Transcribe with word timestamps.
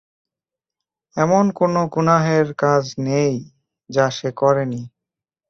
এমন 1.17 1.45
কোন 1.51 1.73
গুনাহের 1.93 2.47
কাজ 2.53 2.83
নেই 2.99 3.33
যা 3.89 4.05
সে 4.09 4.29
করেনি। 4.31 4.81